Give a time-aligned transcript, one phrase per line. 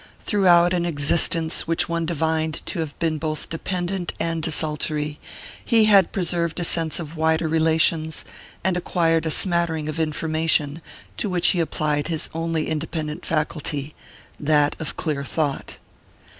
[0.19, 5.19] Throughout an existence which one divined to have been both dependent and desultory,
[5.63, 8.25] he had preserved a sense of wider relations
[8.63, 10.81] and acquired a smattering of information
[11.17, 13.93] to which he applied his only independent faculty,
[14.39, 15.77] that of clear thought.